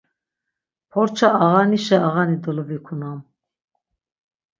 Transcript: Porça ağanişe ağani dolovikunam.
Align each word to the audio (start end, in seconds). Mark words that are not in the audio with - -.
Porça 0.91 1.27
ağanişe 1.45 1.97
ağani 2.09 2.37
dolovikunam. 2.43 3.19